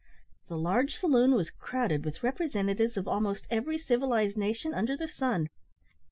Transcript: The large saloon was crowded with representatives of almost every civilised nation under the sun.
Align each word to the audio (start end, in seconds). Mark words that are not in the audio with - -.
The 0.47 0.57
large 0.57 0.95
saloon 0.95 1.35
was 1.35 1.51
crowded 1.51 2.03
with 2.05 2.23
representatives 2.23 2.97
of 2.97 3.07
almost 3.07 3.45
every 3.51 3.77
civilised 3.77 4.35
nation 4.35 4.73
under 4.73 4.97
the 4.97 5.07
sun. 5.07 5.47